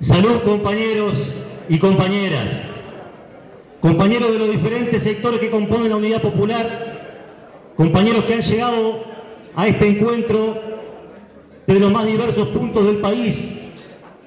Salud 0.00 0.42
compañeros 0.44 1.14
y 1.68 1.76
compañeras, 1.80 2.48
compañeros 3.80 4.32
de 4.32 4.38
los 4.38 4.50
diferentes 4.52 5.02
sectores 5.02 5.40
que 5.40 5.50
componen 5.50 5.90
la 5.90 5.96
Unidad 5.96 6.22
Popular, 6.22 7.72
compañeros 7.76 8.24
que 8.24 8.34
han 8.34 8.42
llegado 8.42 9.02
a 9.56 9.66
este 9.66 9.88
encuentro 9.88 10.56
de 11.66 11.80
los 11.80 11.90
más 11.90 12.06
diversos 12.06 12.46
puntos 12.50 12.86
del 12.86 12.98
país 12.98 13.36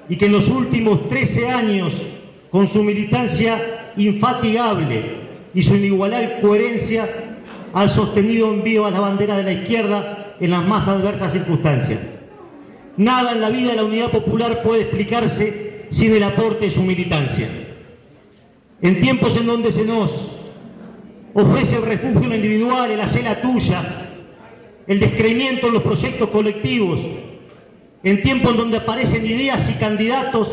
y 0.09 0.17
que 0.17 0.25
en 0.25 0.33
los 0.33 0.49
últimos 0.49 1.07
13 1.07 1.47
años, 1.47 1.93
con 2.49 2.67
su 2.67 2.83
militancia 2.83 3.93
infatigable 3.95 5.21
y 5.53 5.63
su 5.63 5.73
inigualable 5.75 6.41
coherencia, 6.41 7.37
han 7.73 7.89
sostenido 7.89 8.53
en 8.53 8.61
vivo 8.61 8.87
a 8.87 8.91
la 8.91 8.99
bandera 8.99 9.37
de 9.37 9.43
la 9.43 9.53
izquierda 9.53 10.35
en 10.37 10.51
las 10.51 10.67
más 10.67 10.85
adversas 10.89 11.31
circunstancias. 11.31 11.99
Nada 13.01 13.31
en 13.31 13.41
la 13.41 13.49
vida 13.49 13.71
de 13.71 13.77
la 13.77 13.83
unidad 13.83 14.11
popular 14.11 14.61
puede 14.61 14.83
explicarse 14.83 15.87
sin 15.89 16.13
el 16.13 16.21
aporte 16.21 16.65
de 16.65 16.71
su 16.71 16.83
militancia. 16.83 17.49
En 18.79 19.01
tiempos 19.01 19.35
en 19.35 19.47
donde 19.47 19.71
se 19.71 19.83
nos 19.83 20.11
ofrece 21.33 21.77
el 21.77 21.81
refugio 21.81 22.31
individual, 22.31 22.91
el 22.91 23.01
hacer 23.01 23.23
la 23.23 23.41
tuya, 23.41 24.07
el 24.85 24.99
descreimiento 24.99 25.65
en 25.65 25.73
los 25.73 25.81
proyectos 25.81 26.29
colectivos, 26.29 26.99
en 28.03 28.21
tiempos 28.21 28.51
en 28.51 28.57
donde 28.57 28.77
aparecen 28.77 29.25
ideas 29.25 29.67
y 29.67 29.73
candidatos 29.79 30.49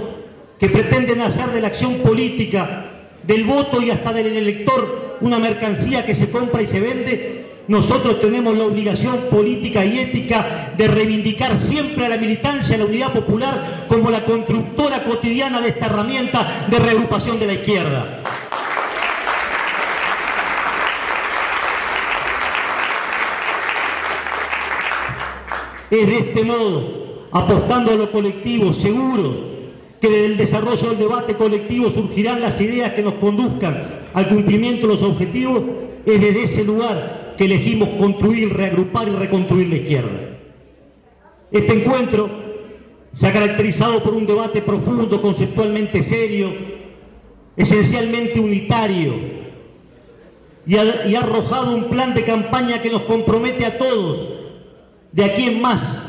que 0.58 0.70
pretenden 0.70 1.20
hacer 1.20 1.48
de 1.48 1.60
la 1.60 1.66
acción 1.66 1.98
política, 1.98 3.10
del 3.26 3.44
voto 3.44 3.82
y 3.82 3.90
hasta 3.90 4.14
del 4.14 4.34
elector 4.34 5.18
una 5.20 5.38
mercancía 5.38 6.06
que 6.06 6.14
se 6.14 6.30
compra 6.30 6.62
y 6.62 6.66
se 6.66 6.80
vende, 6.80 7.37
nosotros 7.68 8.22
tenemos 8.22 8.56
la 8.56 8.64
obligación 8.64 9.26
política 9.30 9.84
y 9.84 9.98
ética 9.98 10.72
de 10.76 10.88
reivindicar 10.88 11.58
siempre 11.58 12.06
a 12.06 12.08
la 12.08 12.16
militancia, 12.16 12.74
a 12.74 12.78
la 12.78 12.86
unidad 12.86 13.12
popular, 13.12 13.84
como 13.88 14.10
la 14.10 14.24
constructora 14.24 15.04
cotidiana 15.04 15.60
de 15.60 15.68
esta 15.68 15.86
herramienta 15.86 16.66
de 16.70 16.78
reagrupación 16.78 17.38
de 17.38 17.46
la 17.46 17.52
izquierda. 17.52 18.22
Es 25.90 26.06
de 26.06 26.18
este 26.18 26.44
modo, 26.44 27.26
apostando 27.32 27.92
a 27.92 27.96
lo 27.96 28.10
colectivo, 28.10 28.72
seguro 28.72 29.46
que 30.00 30.08
del 30.08 30.38
desarrollo 30.38 30.88
del 30.88 30.98
debate 30.98 31.34
colectivo 31.34 31.90
surgirán 31.90 32.40
las 32.40 32.58
ideas 32.60 32.92
que 32.94 33.02
nos 33.02 33.14
conduzcan 33.14 34.06
al 34.14 34.28
cumplimiento 34.28 34.86
de 34.86 34.94
los 34.94 35.02
objetivos, 35.02 35.62
es 36.06 36.20
desde 36.20 36.44
ese 36.44 36.64
lugar 36.64 37.17
que 37.38 37.44
elegimos 37.44 37.90
construir, 37.90 38.52
reagrupar 38.52 39.06
y 39.06 39.12
reconstruir 39.12 39.68
la 39.68 39.76
izquierda. 39.76 40.38
Este 41.52 41.72
encuentro 41.72 42.28
se 43.12 43.26
ha 43.28 43.32
caracterizado 43.32 44.02
por 44.02 44.12
un 44.12 44.26
debate 44.26 44.60
profundo, 44.60 45.22
conceptualmente 45.22 46.02
serio, 46.02 46.52
esencialmente 47.56 48.40
unitario, 48.40 49.38
y 50.66 50.76
ha, 50.76 51.20
arrojado 51.20 51.74
un 51.74 51.84
plan 51.84 52.12
de 52.12 52.24
campaña 52.24 52.82
que 52.82 52.90
nos 52.90 53.02
compromete 53.02 53.64
a 53.64 53.78
todos, 53.78 54.18
de 55.12 55.24
aquí 55.24 55.46
en 55.46 55.62
más, 55.62 56.02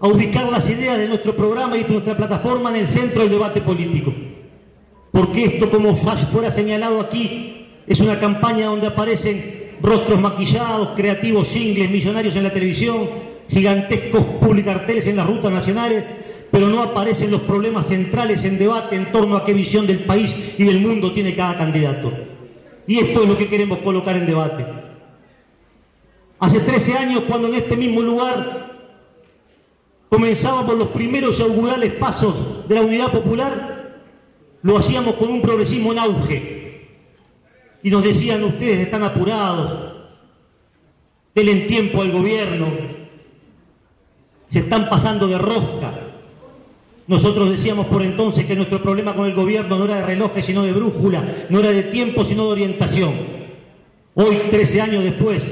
a 0.00 0.06
ubicar 0.06 0.48
las 0.48 0.70
ideas 0.70 0.96
de 0.96 1.08
nuestro 1.08 1.34
programa 1.36 1.76
y 1.76 1.84
nuestra 1.84 2.16
plataforma 2.16 2.70
en 2.70 2.76
el 2.76 2.86
centro 2.86 3.22
del 3.22 3.30
debate 3.30 3.60
político. 3.60 4.14
Porque 5.10 5.44
esto, 5.44 5.70
como 5.70 5.96
fuera 5.96 6.50
señalado 6.52 7.00
aquí, 7.00 7.66
es 7.86 8.00
una 8.00 8.20
campaña 8.20 8.66
donde 8.66 8.86
aparecen 8.86 9.57
rostros 9.82 10.20
maquillados, 10.20 10.90
creativos 10.96 11.48
jingles, 11.48 11.90
millonarios 11.90 12.36
en 12.36 12.42
la 12.42 12.52
televisión, 12.52 13.08
gigantescos 13.48 14.24
publicarteles 14.40 15.06
en 15.06 15.16
las 15.16 15.26
rutas 15.26 15.52
nacionales, 15.52 16.04
pero 16.50 16.68
no 16.68 16.82
aparecen 16.82 17.30
los 17.30 17.42
problemas 17.42 17.86
centrales 17.86 18.44
en 18.44 18.58
debate 18.58 18.96
en 18.96 19.12
torno 19.12 19.36
a 19.36 19.44
qué 19.44 19.52
visión 19.52 19.86
del 19.86 20.00
país 20.00 20.34
y 20.56 20.64
del 20.64 20.80
mundo 20.80 21.12
tiene 21.12 21.34
cada 21.34 21.56
candidato. 21.58 22.12
Y 22.86 22.98
esto 22.98 23.22
es 23.22 23.28
lo 23.28 23.36
que 23.36 23.48
queremos 23.48 23.78
colocar 23.78 24.16
en 24.16 24.26
debate. 24.26 24.64
Hace 26.40 26.60
13 26.60 26.94
años, 26.94 27.24
cuando 27.28 27.48
en 27.48 27.56
este 27.56 27.76
mismo 27.76 28.00
lugar 28.00 28.68
comenzábamos 30.08 30.78
los 30.78 30.88
primeros 30.88 31.38
augurales 31.40 31.92
pasos 31.94 32.66
de 32.66 32.74
la 32.74 32.82
unidad 32.82 33.10
popular, 33.10 34.00
lo 34.62 34.78
hacíamos 34.78 35.14
con 35.14 35.30
un 35.30 35.42
progresismo 35.42 35.92
en 35.92 35.98
auge. 35.98 36.57
Y 37.88 37.90
nos 37.90 38.04
decían, 38.04 38.44
ustedes 38.44 38.80
están 38.80 39.02
apurados, 39.02 39.94
denle 41.34 41.54
tiempo 41.60 42.02
al 42.02 42.12
gobierno, 42.12 42.66
se 44.46 44.58
están 44.58 44.90
pasando 44.90 45.26
de 45.26 45.38
rosca. 45.38 45.94
Nosotros 47.06 47.48
decíamos 47.48 47.86
por 47.86 48.02
entonces 48.02 48.44
que 48.44 48.56
nuestro 48.56 48.82
problema 48.82 49.14
con 49.14 49.24
el 49.24 49.34
gobierno 49.34 49.78
no 49.78 49.86
era 49.86 50.00
de 50.00 50.02
relojes, 50.04 50.44
sino 50.44 50.64
de 50.64 50.72
brújula, 50.72 51.46
no 51.48 51.60
era 51.60 51.70
de 51.70 51.84
tiempo, 51.84 52.26
sino 52.26 52.44
de 52.44 52.52
orientación. 52.52 53.14
Hoy, 54.12 54.36
13 54.50 54.82
años 54.82 55.04
después, 55.04 55.42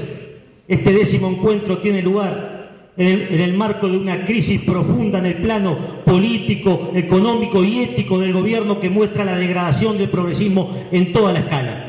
este 0.67 0.93
décimo 0.93 1.29
encuentro 1.29 1.79
tiene 1.79 2.03
lugar 2.03 2.91
en 2.97 3.41
el, 3.41 3.53
marco 3.55 3.87
de 3.87 3.97
una 3.97 4.27
crisis 4.27 4.61
profunda 4.61 5.17
en 5.17 5.25
el 5.25 5.41
plano 5.41 6.03
político, 6.05 6.91
económico 6.93 7.63
y 7.63 7.79
ético 7.79 8.19
del 8.19 8.33
gobierno 8.33 8.79
que 8.79 8.91
muestra 8.91 9.25
la 9.25 9.37
degradación 9.37 9.97
del 9.97 10.11
progresismo 10.11 10.85
en 10.91 11.11
toda 11.11 11.33
la 11.33 11.39
escala. 11.39 11.86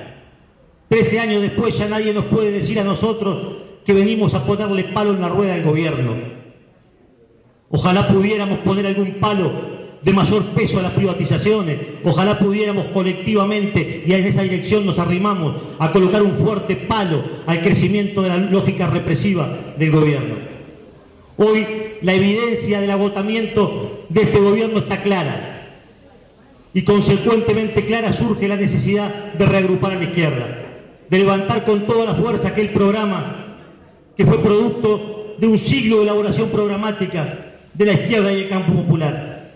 Trece 0.89 1.21
años 1.21 1.43
después 1.43 1.77
ya 1.77 1.87
nadie 1.87 2.15
nos 2.15 2.27
puede 2.27 2.51
decir 2.51 2.81
a 2.81 2.85
nosotros 2.85 3.57
que 3.85 3.93
venimos 3.93 4.35
a 4.35 4.45
ponerle 4.45 4.85
palo 4.85 5.13
en 5.13 5.21
la 5.21 5.29
rueda 5.29 5.55
del 5.55 5.65
gobierno. 5.65 6.15
Ojalá 7.71 8.09
pudiéramos 8.09 8.59
poner 8.61 8.87
algún 8.87 9.15
palo 9.15 9.53
de 10.03 10.13
mayor 10.13 10.45
peso 10.47 10.79
a 10.79 10.83
las 10.83 10.93
privatizaciones. 10.93 11.79
Ojalá 12.05 12.39
pudiéramos 12.39 12.87
colectivamente, 12.87 14.05
y 14.07 14.13
en 14.13 14.27
esa 14.27 14.43
dirección 14.43 14.87
nos 14.87 14.99
arrimamos, 14.99 15.55
a 15.79 15.91
colocar 15.93 16.23
un 16.23 16.33
fuerte 16.37 16.77
palo 16.77 17.23
al 17.47 17.63
crecimiento 17.63 18.23
de 18.23 18.29
la 18.29 18.39
lógica 18.39 18.87
represiva 18.87 19.75
del 19.77 19.91
gobierno. 19.91 20.37
Hoy 21.37 21.67
la 22.03 22.15
evidencia 22.15 22.81
del 22.81 22.91
agotamiento 22.91 24.05
de 24.09 24.23
este 24.23 24.41
gobierno 24.41 24.79
está 24.79 25.03
clara 25.03 25.79
y 26.73 26.83
consecuentemente 26.83 27.85
clara 27.87 28.13
surge 28.13 28.49
la 28.49 28.57
necesidad 28.57 29.33
de 29.35 29.47
reagrupar 29.47 29.93
a 29.93 29.97
la 29.97 30.05
izquierda, 30.05 30.68
de 31.09 31.19
levantar 31.19 31.65
con 31.65 31.87
toda 31.87 32.07
la 32.07 32.15
fuerza 32.15 32.49
aquel 32.49 32.71
programa 32.71 33.57
que 34.17 34.27
fue 34.27 34.43
producto 34.43 35.35
de 35.39 35.47
un 35.47 35.59
siglo 35.59 35.99
de 35.99 36.03
elaboración 36.05 36.51
programática 36.51 37.55
de 37.73 37.85
la 37.87 37.93
izquierda 37.93 38.33
y 38.33 38.43
el 38.43 38.49
campo 38.49 38.73
popular. 38.73 39.53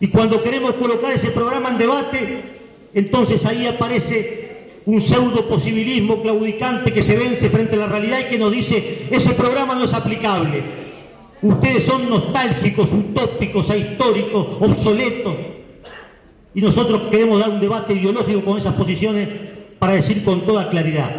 Y 0.00 0.08
cuando 0.08 0.42
queremos 0.42 0.72
colocar 0.72 1.12
ese 1.12 1.30
programa 1.30 1.70
en 1.70 1.78
debate, 1.78 2.42
entonces 2.92 3.44
ahí 3.46 3.66
aparece 3.66 4.70
un 4.86 5.00
pseudo 5.00 5.48
posibilismo 5.48 6.20
claudicante 6.20 6.92
que 6.92 7.02
se 7.02 7.16
vence 7.16 7.48
frente 7.48 7.76
a 7.76 7.78
la 7.78 7.86
realidad 7.86 8.20
y 8.20 8.30
que 8.30 8.38
nos 8.38 8.52
dice 8.52 9.06
ese 9.10 9.32
programa 9.32 9.74
no 9.74 9.84
es 9.84 9.94
aplicable, 9.94 10.84
Ustedes 11.44 11.84
son 11.84 12.08
nostálgicos, 12.08 12.90
utópicos, 12.90 13.68
ahistóricos, 13.68 14.46
obsoletos. 14.60 15.34
Y 16.54 16.62
nosotros 16.62 17.02
queremos 17.10 17.38
dar 17.38 17.50
un 17.50 17.60
debate 17.60 17.92
ideológico 17.92 18.40
con 18.40 18.56
esas 18.56 18.74
posiciones 18.74 19.28
para 19.84 19.96
decir 19.96 20.24
con 20.24 20.46
toda 20.46 20.70
claridad, 20.70 21.10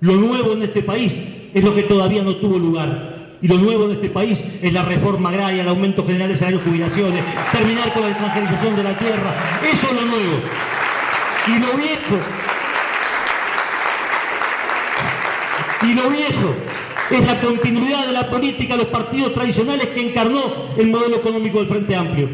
lo 0.00 0.14
nuevo 0.14 0.54
en 0.54 0.64
este 0.64 0.82
país 0.82 1.14
es 1.54 1.62
lo 1.62 1.72
que 1.72 1.84
todavía 1.84 2.24
no 2.24 2.34
tuvo 2.34 2.58
lugar. 2.58 3.36
Y 3.40 3.46
lo 3.46 3.56
nuevo 3.56 3.84
en 3.84 3.92
este 3.92 4.10
país 4.10 4.42
es 4.60 4.72
la 4.72 4.82
reforma 4.82 5.28
agraria, 5.28 5.62
el 5.62 5.68
aumento 5.68 6.04
general 6.04 6.28
de 6.28 6.36
salarios 6.36 6.64
jubilaciones, 6.64 7.22
terminar 7.52 7.92
con 7.92 8.02
la 8.02 8.08
extranjerización 8.08 8.74
de 8.74 8.82
la 8.82 8.98
tierra. 8.98 9.32
Eso 9.62 9.86
es 9.86 9.94
lo 9.94 10.08
nuevo. 10.08 10.40
Y 11.46 11.58
lo 11.60 11.76
viejo. 11.76 12.16
Y 15.82 15.94
lo 15.94 16.10
viejo 16.10 16.54
es 17.12 17.26
la 17.28 17.40
continuidad 17.40 18.06
de 18.08 18.12
la 18.12 18.28
política 18.28 18.74
de 18.74 18.82
los 18.82 18.88
partidos 18.90 19.34
tradicionales 19.34 19.86
que 19.90 20.08
encarnó 20.08 20.42
el 20.76 20.88
modelo 20.88 21.18
económico 21.18 21.60
del 21.60 21.68
Frente 21.68 21.94
Amplio, 21.94 22.28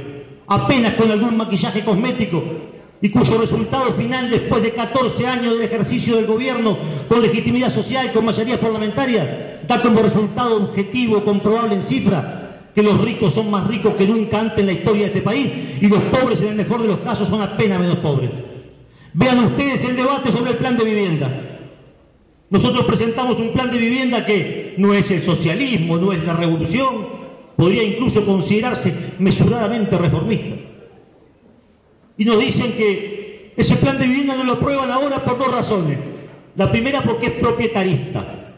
apenas 0.47 0.95
con 0.95 1.11
algún 1.11 1.37
maquillaje 1.37 1.85
cosmético 1.85 2.43
y 3.03 3.11
cuyo 3.11 3.39
resultado 3.39 3.93
final, 3.93 4.31
después 4.31 4.63
de 4.63 4.73
14 4.73 5.27
años 5.27 5.55
del 5.55 5.63
ejercicio 5.63 6.17
del 6.17 6.27
gobierno 6.27 6.79
con 7.09 7.23
legitimidad 7.23 7.73
social, 7.73 8.13
con 8.13 8.25
mayoría 8.25 8.59
parlamentaria, 8.59 9.61
da 9.67 9.83
como 9.83 10.01
resultado 10.01 10.57
objetivo, 10.57 11.25
comprobable 11.25 11.75
en 11.75 11.83
cifra, 11.83 12.71
que 12.75 12.83
los 12.83 13.01
ricos 13.01 13.35
son 13.35 13.51
más 13.51 13.67
ricos 13.67 13.95
que 13.95 14.07
nunca 14.07 14.41
antes 14.41 14.59
en 14.59 14.67
la 14.67 14.73
historia 14.73 15.03
de 15.03 15.09
este 15.09 15.23
país 15.23 15.51
y 15.81 15.89
los 15.89 16.03
pobres, 16.05 16.41
en 16.41 16.49
el 16.49 16.55
mejor 16.57 16.83
de 16.83 16.89
los 16.89 16.99
casos, 16.99 17.29
son 17.29 17.41
apenas 17.43 17.81
menos 17.81 17.97
pobres. 17.99 18.31
Vean 19.13 19.39
ustedes 19.45 19.83
el 19.85 19.97
debate 19.97 20.31
sobre 20.33 20.53
el 20.53 20.57
plan 20.59 20.77
de 20.77 20.85
vivienda. 20.85 21.31
Nosotros 22.49 22.85
presentamos 22.85 23.39
un 23.41 23.53
plan 23.53 23.71
de 23.71 23.79
vivienda 23.79 24.25
que 24.25 24.75
no 24.79 24.95
es 24.95 25.11
el 25.11 25.23
socialismo, 25.23 25.97
no 25.97 26.13
es 26.13 26.23
la 26.25 26.35
revolución, 26.35 27.09
podría 27.57 27.83
incluso 27.83 28.25
considerarse 28.25 28.93
mesuradamente 29.19 29.97
reformista. 29.99 30.76
Y 32.19 32.25
nos 32.25 32.39
dicen 32.39 32.73
que 32.73 33.53
ese 33.57 33.77
plan 33.77 33.99
de 33.99 34.07
vivienda 34.07 34.37
no 34.37 34.45
lo 34.45 34.53
aprueban 34.55 34.91
ahora 34.91 35.25
por 35.25 35.39
dos 35.39 35.51
razones. 35.51 35.99
La 36.57 36.71
primera 36.71 37.03
porque 37.03 37.27
es 37.27 37.33
propietarista. 37.33 38.55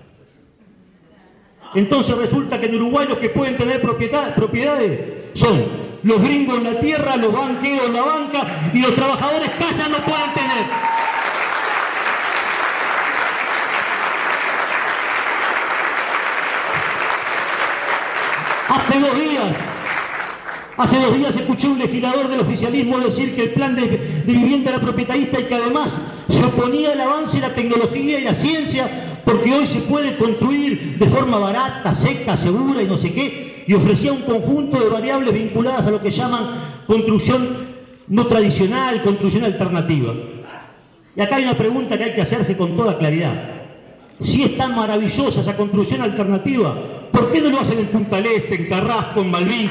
Entonces 1.74 2.16
resulta 2.16 2.58
que 2.60 2.66
en 2.66 2.76
Uruguay 2.76 3.06
los 3.08 3.18
que 3.18 3.30
pueden 3.30 3.56
tener 3.56 3.82
propiedades 3.82 5.00
son 5.34 5.64
los 6.02 6.22
gringos 6.22 6.58
en 6.58 6.64
la 6.64 6.80
tierra, 6.80 7.16
los 7.16 7.32
banqueros 7.32 7.86
en 7.86 7.92
la 7.92 8.02
banca 8.02 8.70
y 8.72 8.80
los 8.80 8.94
trabajadores 8.94 9.50
casa 9.50 9.88
no 9.88 9.98
pueden 9.98 10.32
tener. 10.34 10.66
Hace 18.68 19.00
dos 19.00 19.14
días, 19.14 19.44
hace 20.78 21.00
dos 21.00 21.18
días 21.18 21.34
escuché 21.34 21.68
un 21.68 21.78
legislador 21.78 22.28
del 22.28 22.40
oficialismo 22.40 22.98
decir 23.00 23.34
que 23.34 23.42
el 23.42 23.50
plan 23.50 23.74
de, 23.74 24.22
vivienda 24.24 24.70
era 24.70 24.80
propietarista 24.80 25.40
y 25.40 25.44
que 25.44 25.54
además 25.54 25.98
se 26.28 26.44
oponía 26.44 26.92
al 26.92 27.00
avance 27.00 27.40
de 27.40 27.48
la 27.48 27.54
tecnología 27.54 28.20
y 28.20 28.24
la 28.24 28.34
ciencia 28.34 29.20
porque 29.24 29.52
hoy 29.52 29.66
se 29.66 29.80
puede 29.80 30.16
construir 30.16 30.96
de 30.98 31.08
forma 31.08 31.38
barata, 31.38 31.94
seca, 31.94 32.36
segura 32.36 32.80
y 32.80 32.86
no 32.86 32.96
sé 32.96 33.12
qué, 33.12 33.64
y 33.66 33.74
ofrecía 33.74 34.12
un 34.12 34.22
conjunto 34.22 34.78
de 34.78 34.88
variables 34.88 35.34
vinculadas 35.34 35.86
a 35.86 35.90
lo 35.90 36.00
que 36.00 36.10
llaman 36.10 36.84
construcción 36.86 37.68
no 38.06 38.26
tradicional, 38.26 39.02
construcción 39.02 39.44
alternativa. 39.44 40.14
Y 41.14 41.20
acá 41.20 41.36
hay 41.36 41.42
una 41.42 41.58
pregunta 41.58 41.98
que 41.98 42.04
hay 42.04 42.14
que 42.14 42.22
hacerse 42.22 42.56
con 42.56 42.76
toda 42.76 42.96
claridad. 42.96 43.34
Si 44.22 44.44
es 44.44 44.56
tan 44.56 44.74
maravillosa 44.74 45.40
esa 45.40 45.56
construcción 45.56 46.00
alternativa, 46.00 46.74
¿por 47.18 47.32
qué 47.32 47.40
no 47.40 47.50
lo 47.50 47.60
hacen 47.60 47.78
en 47.78 47.86
Punta 47.88 48.18
Este, 48.18 48.54
en 48.54 48.66
Carrasco, 48.68 49.20
en 49.20 49.30
Malvin? 49.30 49.70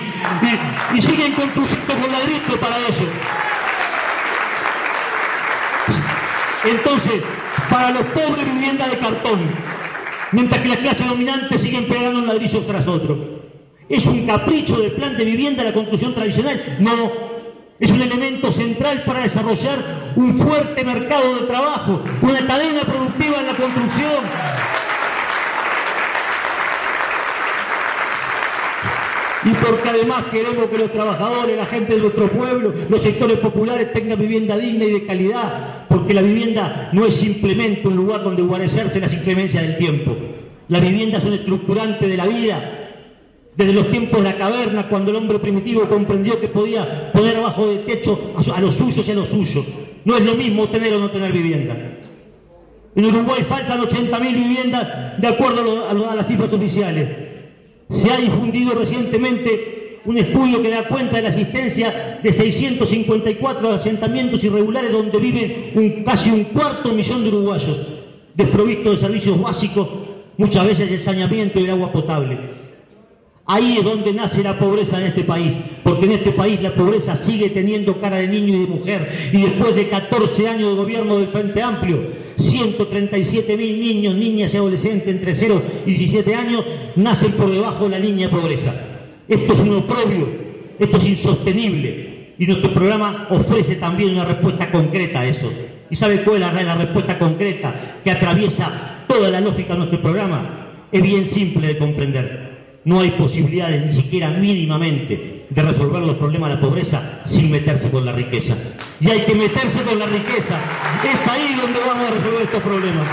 Y, 0.94 1.02
siguen 1.02 1.34
construyendo 1.34 1.94
con 1.94 2.12
ladrillo 2.12 2.60
para 2.60 2.78
eso. 2.80 3.04
Entonces, 6.66 7.22
para 7.70 7.92
los 7.92 8.04
pobres 8.08 8.46
vivienda 8.46 8.88
de 8.90 8.98
cartón, 8.98 9.40
mientras 10.32 10.62
que 10.62 10.68
las 10.68 10.78
clases 10.80 11.08
dominantes 11.08 11.62
siguen 11.62 11.88
pegando 11.88 12.20
un 12.20 12.28
ladrillo 12.28 12.62
tras 12.62 12.86
otro. 12.88 13.38
¿Es 13.88 14.06
un 14.06 14.28
capricho 14.28 14.78
del 14.82 14.92
plan 14.92 15.16
de 15.16 15.24
vivienda 15.24 15.64
la 15.64 15.72
construcción 15.72 16.14
tradicional? 16.14 16.78
No, 16.82 17.10
es 17.80 17.90
un 17.90 18.02
elemento 18.02 18.52
central 18.52 19.04
para 19.06 19.22
desarrollar 19.22 20.12
un 20.18 20.38
fuerte 20.38 20.84
mercado 20.84 21.36
de 21.36 21.42
trabajo, 21.48 22.02
una 22.22 22.46
cadena 22.46 22.82
productiva 22.82 23.40
en 23.40 23.48
la 23.48 23.54
construcción. 23.54 24.07
Y 29.48 29.54
porque 29.66 29.88
además 29.88 30.26
queremos 30.30 30.66
que 30.66 30.78
los 30.78 30.92
trabajadores, 30.92 31.56
la 31.56 31.66
gente 31.68 31.96
de 31.96 32.02
nuestro 32.02 32.30
pueblo, 32.30 32.74
los 32.90 33.02
sectores 33.02 33.38
populares 33.40 33.94
tengan 33.94 34.20
vivienda 34.20 34.58
digna 34.58 34.84
y 34.84 34.92
de 34.92 35.06
calidad, 35.06 35.88
porque 35.88 36.14
la 36.14 36.22
vivienda 36.22 36.90
no 36.92 37.06
es 37.06 37.14
simplemente 37.14 37.88
un 37.88 37.96
lugar 37.96 38.26
donde 38.26 38.42
guarecerse 38.42 39.00
las 39.00 39.14
inclemencias 39.14 39.64
del 39.64 39.78
tiempo. 39.78 40.18
La 40.68 40.82
vivienda 40.82 41.20
es 41.20 41.24
un 41.24 41.32
estructurante 41.32 42.10
de 42.10 42.18
la 42.18 42.28
vida, 42.28 42.60
desde 43.56 43.72
los 43.72 43.90
tiempos 43.90 44.20
de 44.20 44.26
la 44.26 44.38
caverna, 44.38 44.90
cuando 44.90 45.12
el 45.12 45.18
hombre 45.18 45.40
primitivo 45.40 45.88
comprendió 45.88 46.42
que 46.42 46.50
podía 46.50 47.14
poner 47.14 47.38
abajo 47.38 47.68
del 47.68 47.86
techo 47.86 48.34
a 48.54 48.60
los 48.60 48.76
suyos 48.76 49.08
y 49.08 49.12
a 49.12 49.16
los 49.16 49.30
suyos. 49.30 49.66
No 50.04 50.18
es 50.18 50.26
lo 50.26 50.36
mismo 50.36 50.68
tener 50.68 50.94
o 50.94 51.00
no 51.00 51.10
tener 51.10 51.32
vivienda. 51.32 51.76
En 52.98 53.06
Uruguay 53.06 53.46
faltan 53.48 53.80
80.000 53.80 54.34
viviendas 54.34 55.22
de 55.22 55.28
acuerdo 55.28 55.88
a, 55.88 56.16
las 56.16 56.28
cifras 56.28 56.52
oficiales. 56.52 57.27
Se 57.90 58.12
ha 58.12 58.18
difundido 58.18 58.74
recientemente 58.74 60.00
un 60.06 60.18
estudio 60.18 60.62
que 60.62 60.70
da 60.70 60.84
cuenta 60.84 61.18
de 61.18 61.24
la 61.24 61.30
existencia 61.30 62.20
de 62.24 62.34
654 62.34 63.70
asentamientos 63.72 64.44
irregulares 64.44 64.92
donde 64.92 65.18
viven 65.20 66.04
casi 66.06 66.32
un 66.32 66.46
cuarto 66.46 66.94
millón 66.94 67.24
de 67.24 67.30
uruguayos, 67.30 67.78
desprovistos 68.34 68.96
de 68.96 69.02
servicios 69.02 69.42
básicos, 69.42 69.88
muchas 70.38 70.66
veces 70.66 70.90
de 70.90 71.00
saneamiento 71.00 71.60
y 71.60 71.64
de 71.64 71.72
agua 71.72 71.92
potable. 71.92 72.58
Ahí 73.50 73.78
es 73.78 73.84
donde 73.84 74.14
nace 74.14 74.44
la 74.44 74.60
pobreza 74.60 75.00
en 75.00 75.08
este 75.08 75.24
país, 75.24 75.56
porque 75.84 76.06
en 76.06 76.12
este 76.12 76.32
país 76.32 76.62
la 76.62 76.76
pobreza 76.76 77.16
sigue 77.16 77.50
teniendo 77.50 78.00
cara 78.02 78.18
de 78.18 78.28
niño 78.28 78.56
y 78.56 78.60
de 78.60 78.68
mujer. 78.68 79.30
Y 79.32 79.42
después 79.42 79.74
de 79.74 79.88
14 79.88 80.50
años 80.50 80.72
de 80.72 80.76
gobierno 80.76 81.18
del 81.18 81.30
Frente 81.30 81.62
Amplio, 81.62 82.27
137 82.38 83.58
mil 83.58 83.80
niños, 83.80 84.16
niñas 84.16 84.54
y 84.54 84.58
adolescentes 84.58 85.08
entre 85.08 85.36
0 85.36 85.62
y 85.86 85.92
17 85.92 86.36
años 86.36 86.64
nacen 86.96 87.34
por 87.34 87.52
debajo 87.52 87.86
de 87.86 87.90
la 87.92 88.00
línea 88.00 88.28
de 88.28 88.36
pobreza. 88.36 88.74
Esto 89.28 89.54
es 89.54 89.60
un 89.60 89.78
oprobio, 89.78 90.28
esto 90.80 90.98
es 90.98 91.06
insostenible. 91.06 92.34
Y 92.40 92.46
nuestro 92.46 92.74
programa 92.74 93.28
ofrece 93.32 93.76
también 93.76 94.14
una 94.14 94.26
respuesta 94.26 94.72
concreta 94.72 95.22
a 95.22 95.28
eso. 95.28 95.52
¿Y 95.90 95.96
sabe 95.96 96.24
cuál 96.24 96.44
es 96.44 96.66
la 96.66 96.76
respuesta 96.76 97.18
concreta 97.18 98.00
que 98.04 98.12
atraviesa 98.12 99.06
toda 99.08 99.30
la 99.30 99.42
lógica 99.42 99.74
de 99.74 99.80
nuestro 99.80 100.02
programa? 100.02 100.86
Es 100.92 101.02
bien 101.02 101.26
simple 101.26 101.68
de 101.68 101.78
comprender 101.78 102.48
no 102.88 103.02
hay 103.02 103.12
posibilidades 103.12 103.86
ni 103.86 104.02
siquiera 104.02 104.30
mínimamente 104.30 105.37
de 105.50 105.62
resolver 105.62 106.02
los 106.02 106.18
problemas 106.18 106.50
de 106.50 106.56
la 106.56 106.62
pobreza 106.62 107.22
sin 107.26 107.50
meterse 107.50 107.90
con 107.90 108.06
la 108.06 108.12
riqueza. 108.12 108.56
Y 109.00 109.10
hay 109.10 109.22
que 109.22 109.36
meterse 109.36 109.82
con 109.84 109.98
la 109.98 110.06
riqueza. 110.06 110.60
Es 111.04 111.28
ahí 111.28 111.58
donde 111.62 111.80
vamos 111.80 112.08
a 112.08 112.12
resolver 112.12 112.42
estos 112.42 112.62
problemas. 112.62 113.08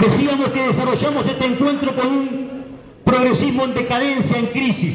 Decíamos 0.00 0.48
que 0.50 0.62
desarrollamos 0.62 1.26
este 1.26 1.44
encuentro 1.44 1.94
con 1.96 2.06
un 2.06 2.48
progresismo 3.04 3.64
en 3.64 3.74
decadencia, 3.74 4.38
en 4.38 4.46
crisis. 4.46 4.94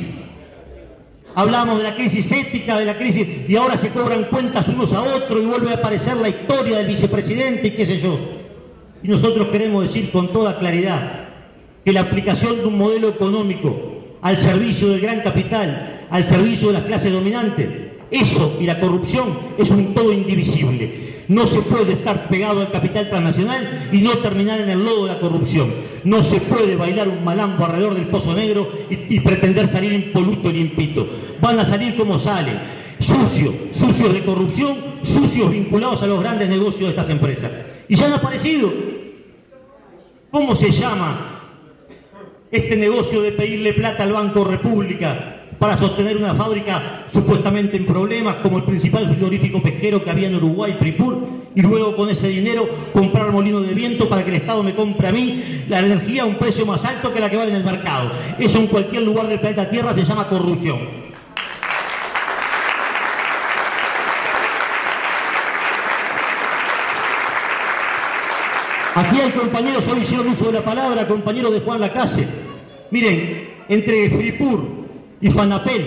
Hablamos 1.35 1.79
de 1.79 1.83
la 1.83 1.95
crisis 1.95 2.31
ética, 2.31 2.77
de 2.77 2.85
la 2.85 2.97
crisis, 2.97 3.27
y 3.49 3.55
ahora 3.55 3.75
se 3.75 3.89
cobran 3.89 4.25
cuentas 4.25 4.67
unos 4.69 4.93
a 4.93 5.01
otros 5.01 5.41
y 5.41 5.45
vuelve 5.45 5.71
a 5.71 5.77
aparecer 5.77 6.15
la 6.17 6.29
historia 6.29 6.77
del 6.77 6.87
vicepresidente 6.87 7.67
y 7.67 7.71
qué 7.71 7.85
sé 7.85 7.99
yo. 7.99 8.42
Y 9.03 9.07
nosotros 9.09 9.49
queremos 9.49 9.85
decir 9.85 10.11
con 10.11 10.31
toda 10.31 10.57
claridad 10.57 11.27
que 11.83 11.91
la 11.91 12.01
aplicación 12.01 12.57
de 12.57 12.65
un 12.65 12.77
modelo 12.77 13.09
económico 13.09 13.75
al 14.21 14.39
servicio 14.39 14.87
del 14.87 15.01
gran 15.01 15.19
capital, 15.21 16.07
al 16.09 16.25
servicio 16.25 16.69
de 16.69 16.75
las 16.75 16.83
clases 16.83 17.11
dominantes, 17.11 17.67
eso 18.09 18.57
y 18.61 18.65
la 18.65 18.79
corrupción 18.79 19.37
es 19.57 19.69
un 19.71 19.93
todo 19.93 20.13
indivisible. 20.13 21.23
No 21.27 21.47
se 21.47 21.61
puede 21.61 21.93
estar 21.93 22.27
pegado 22.29 22.61
al 22.61 22.71
capital 22.71 23.09
transnacional 23.09 23.89
y 23.91 24.01
no 24.01 24.11
terminar 24.19 24.61
en 24.61 24.69
el 24.69 24.83
lodo 24.83 25.05
de 25.05 25.13
la 25.13 25.19
corrupción. 25.19 25.73
No 26.03 26.23
se 26.23 26.39
puede 26.39 26.75
bailar 26.75 27.07
un 27.07 27.23
malambo 27.23 27.65
alrededor 27.65 27.95
del 27.95 28.07
pozo 28.07 28.33
negro 28.33 28.69
y, 28.89 29.19
pretender 29.21 29.67
salir 29.69 29.93
impoluto 29.93 30.49
y 30.49 30.53
limpito. 30.53 31.07
Van 31.41 31.59
a 31.59 31.65
salir 31.65 31.95
como 31.95 32.19
salen, 32.19 32.59
sucios, 32.99 33.53
sucios 33.71 34.13
de 34.13 34.21
corrupción, 34.21 34.77
sucios 35.01 35.49
vinculados 35.49 36.03
a 36.03 36.07
los 36.07 36.19
grandes 36.19 36.49
negocios 36.49 36.83
de 36.83 36.89
estas 36.89 37.09
empresas. 37.09 37.51
Y 37.87 37.95
ya 37.95 38.05
han 38.05 38.13
aparecido. 38.13 38.92
¿Cómo 40.33 40.55
se 40.55 40.71
llama 40.71 41.41
este 42.49 42.75
negocio 42.75 43.21
de 43.21 43.33
pedirle 43.33 43.71
plata 43.73 44.01
al 44.01 44.13
Banco 44.13 44.43
República 44.43 45.43
para 45.59 45.77
sostener 45.77 46.17
una 46.17 46.33
fábrica 46.33 47.05
supuestamente 47.13 47.77
en 47.77 47.85
problemas 47.85 48.37
como 48.37 48.57
el 48.57 48.63
principal 48.63 49.07
frigorífico 49.09 49.61
pesquero 49.61 50.03
que 50.03 50.09
había 50.09 50.29
en 50.29 50.37
Uruguay, 50.37 50.75
Fripur, 50.79 51.19
y 51.53 51.61
luego 51.61 51.95
con 51.95 52.09
ese 52.09 52.29
dinero 52.29 52.67
comprar 52.93 53.31
molinos 53.31 53.67
de 53.67 53.75
viento 53.75 54.09
para 54.09 54.23
que 54.23 54.31
el 54.31 54.37
Estado 54.37 54.63
me 54.63 54.73
compre 54.73 55.09
a 55.09 55.11
mí 55.11 55.65
la 55.69 55.81
energía 55.81 56.23
a 56.23 56.25
un 56.25 56.37
precio 56.37 56.65
más 56.65 56.83
alto 56.83 57.13
que 57.13 57.19
la 57.19 57.29
que 57.29 57.37
vale 57.37 57.51
en 57.51 57.57
el 57.57 57.63
mercado. 57.63 58.11
Eso 58.39 58.57
en 58.57 58.65
cualquier 58.65 59.03
lugar 59.03 59.27
del 59.27 59.39
planeta 59.39 59.69
Tierra 59.69 59.93
se 59.93 60.03
llama 60.03 60.29
corrupción. 60.29 61.12
Aquí 68.95 69.19
hay 69.19 69.31
compañeros, 69.31 69.87
hoy 69.87 70.01
hicieron 70.01 70.29
uso 70.29 70.45
de 70.45 70.53
la 70.53 70.63
palabra, 70.63 71.07
compañeros 71.07 71.51
de 71.51 71.61
Juan 71.61 71.81
Lacase. 71.81 72.27
Miren, 72.91 73.49
entre 73.67 74.09
Fripur, 74.11 74.83
y 75.19 75.29
Fanapel, 75.31 75.85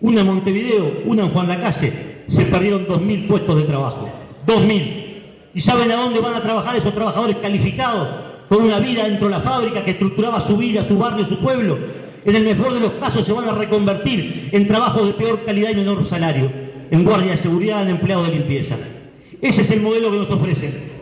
una 0.00 0.20
en 0.20 0.26
Montevideo, 0.26 1.02
una 1.06 1.22
en 1.22 1.30
Juan 1.30 1.48
Lacase, 1.48 1.92
se 2.26 2.42
perdieron 2.46 2.86
2.000 2.86 3.28
puestos 3.28 3.56
de 3.56 3.62
trabajo. 3.62 4.10
2.000. 4.46 5.22
¿Y 5.54 5.60
saben 5.60 5.90
a 5.90 5.96
dónde 5.96 6.20
van 6.20 6.34
a 6.34 6.42
trabajar 6.42 6.76
esos 6.76 6.92
trabajadores 6.92 7.36
calificados? 7.36 8.08
Con 8.48 8.64
una 8.64 8.78
vida 8.80 9.04
dentro 9.04 9.28
de 9.28 9.34
la 9.34 9.40
fábrica 9.40 9.84
que 9.84 9.92
estructuraba 9.92 10.40
su 10.40 10.56
vida, 10.56 10.84
su 10.84 10.98
barrio, 10.98 11.24
su 11.24 11.38
pueblo. 11.38 11.78
En 12.24 12.36
el 12.36 12.42
mejor 12.42 12.74
de 12.74 12.80
los 12.80 12.92
casos 12.92 13.24
se 13.24 13.32
van 13.32 13.48
a 13.48 13.52
reconvertir 13.52 14.50
en 14.52 14.68
trabajos 14.68 15.06
de 15.06 15.14
peor 15.14 15.40
calidad 15.46 15.70
y 15.70 15.76
menor 15.76 16.06
salario, 16.08 16.50
en 16.90 17.04
guardia 17.04 17.30
de 17.30 17.36
seguridad, 17.38 17.82
en 17.82 17.90
empleado 17.90 18.24
de 18.24 18.32
limpieza. 18.32 18.76
Ese 19.40 19.62
es 19.62 19.70
el 19.70 19.80
modelo 19.80 20.10
que 20.10 20.18
nos 20.18 20.30
ofrecen. 20.30 21.01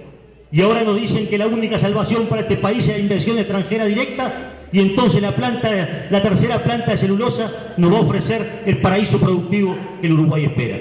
Y 0.52 0.62
ahora 0.62 0.82
nos 0.82 1.00
dicen 1.00 1.28
que 1.28 1.38
la 1.38 1.46
única 1.46 1.78
salvación 1.78 2.26
para 2.26 2.42
este 2.42 2.56
país 2.56 2.86
es 2.86 2.94
la 2.94 2.98
inversión 2.98 3.38
extranjera 3.38 3.84
directa 3.84 4.56
y 4.72 4.80
entonces 4.80 5.22
la, 5.22 5.34
planta, 5.34 6.08
la 6.10 6.22
tercera 6.22 6.62
planta 6.62 6.92
de 6.92 6.98
celulosa 6.98 7.74
nos 7.76 7.92
va 7.92 7.98
a 7.98 8.02
ofrecer 8.02 8.62
el 8.66 8.78
paraíso 8.78 9.18
productivo 9.18 9.76
que 10.00 10.06
el 10.06 10.14
Uruguay 10.14 10.44
espera. 10.44 10.78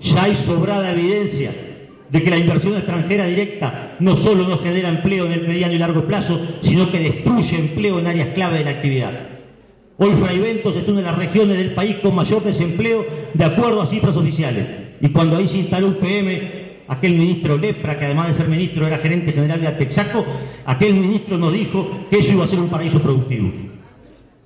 Ya 0.00 0.24
hay 0.24 0.36
sobrada 0.36 0.92
evidencia 0.92 1.52
de 2.08 2.22
que 2.22 2.30
la 2.30 2.38
inversión 2.38 2.74
extranjera 2.76 3.26
directa 3.26 3.96
no 4.00 4.16
solo 4.16 4.46
no 4.48 4.58
genera 4.58 4.88
empleo 4.88 5.26
en 5.26 5.32
el 5.32 5.46
mediano 5.46 5.74
y 5.74 5.78
largo 5.78 6.04
plazo, 6.06 6.40
sino 6.62 6.90
que 6.90 6.98
destruye 6.98 7.58
empleo 7.58 7.98
en 7.98 8.06
áreas 8.06 8.28
clave 8.34 8.58
de 8.58 8.64
la 8.64 8.70
actividad. 8.70 9.12
Hoy 9.98 10.12
Fraiventos 10.12 10.74
es 10.76 10.88
una 10.88 11.00
de 11.00 11.06
las 11.06 11.18
regiones 11.18 11.58
del 11.58 11.72
país 11.72 11.96
con 12.02 12.14
mayor 12.14 12.42
desempleo 12.42 13.06
de 13.34 13.44
acuerdo 13.44 13.82
a 13.82 13.86
cifras 13.86 14.16
oficiales. 14.16 14.66
Y 15.00 15.10
cuando 15.10 15.36
ahí 15.36 15.46
se 15.46 15.58
instaló 15.58 15.88
un 15.88 15.94
PM, 15.94 16.59
aquel 16.90 17.14
ministro 17.14 17.56
Lepra, 17.56 17.98
que 17.98 18.04
además 18.04 18.28
de 18.28 18.34
ser 18.34 18.48
ministro 18.48 18.84
era 18.84 18.98
gerente 18.98 19.32
general 19.32 19.60
de 19.60 19.68
Atexaco, 19.68 20.26
aquel 20.66 20.94
ministro 20.94 21.38
nos 21.38 21.52
dijo 21.52 21.88
que 22.10 22.18
eso 22.18 22.32
iba 22.32 22.44
a 22.44 22.48
ser 22.48 22.58
un 22.58 22.68
paraíso 22.68 23.00
productivo. 23.00 23.48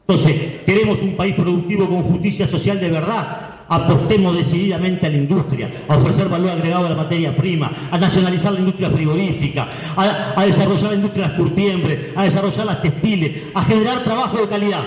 Entonces, 0.06 0.60
queremos 0.66 1.00
un 1.00 1.16
país 1.16 1.34
productivo 1.34 1.88
con 1.88 2.02
justicia 2.02 2.46
social 2.46 2.78
de 2.78 2.90
verdad, 2.90 3.54
apostemos 3.66 4.36
decididamente 4.36 5.06
a 5.06 5.08
la 5.08 5.16
industria, 5.16 5.84
a 5.88 5.96
ofrecer 5.96 6.28
valor 6.28 6.50
agregado 6.50 6.84
a 6.84 6.90
la 6.90 6.96
materia 6.96 7.34
prima, 7.34 7.88
a 7.90 7.96
nacionalizar 7.96 8.52
la 8.52 8.58
industria 8.58 8.90
frigorífica, 8.90 9.66
a, 9.96 10.44
desarrollar 10.44 10.90
la 10.90 10.96
industria 10.96 11.24
de 11.24 11.30
las 11.30 11.40
curtiembres, 11.40 11.98
a 12.14 12.24
desarrollar 12.24 12.66
las 12.66 12.82
textiles, 12.82 13.32
a 13.54 13.64
generar 13.64 14.00
trabajo 14.00 14.36
de 14.36 14.48
calidad. 14.48 14.82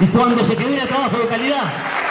Y 0.00 0.04
cuando 0.06 0.44
se 0.44 0.54
genera 0.54 0.84
trabajo 0.84 1.16
de 1.16 1.28
calidad, 1.28 2.01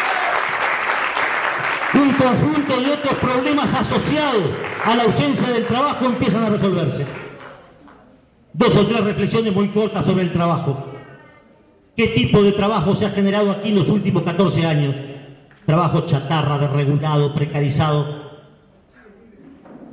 un 1.93 2.13
conjunto 2.13 2.81
de 2.81 2.91
otros 2.91 3.15
problemas 3.15 3.74
asociados 3.74 4.43
a 4.86 4.95
la 4.95 5.03
ausencia 5.03 5.48
del 5.50 5.65
trabajo 5.65 6.05
empiezan 6.05 6.43
a 6.43 6.50
resolverse. 6.50 7.05
Dos 8.53 8.75
o 8.75 8.88
tres 8.88 9.03
reflexiones 9.03 9.53
muy 9.53 9.69
cortas 9.69 10.05
sobre 10.05 10.24
el 10.24 10.31
trabajo. 10.31 10.86
¿Qué 11.95 12.07
tipo 12.07 12.41
de 12.41 12.53
trabajo 12.53 12.95
se 12.95 13.05
ha 13.05 13.10
generado 13.10 13.51
aquí 13.51 13.69
en 13.69 13.75
los 13.75 13.89
últimos 13.89 14.24
14 14.24 14.65
años? 14.65 14.95
Trabajo 15.65 16.05
chatarra, 16.05 16.57
desregulado, 16.57 17.33
precarizado. 17.33 18.21